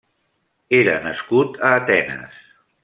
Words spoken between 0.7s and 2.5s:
Era nascut a Atenes.